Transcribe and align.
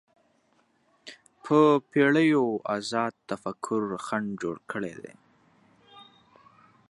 په 1.43 1.59
پېړیو 1.89 2.45
ازاد 2.75 3.13
تفکر 3.29 3.83
خنډ 4.05 4.29
جوړ 4.41 4.57
کړی 4.71 4.93
دی 5.03 5.13